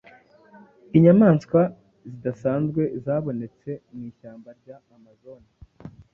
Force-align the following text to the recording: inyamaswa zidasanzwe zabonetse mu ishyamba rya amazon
inyamaswa 0.97 1.61
zidasanzwe 2.11 2.81
zabonetse 3.03 3.71
mu 3.93 4.01
ishyamba 4.09 4.49
rya 4.59 4.75
amazon 4.95 5.41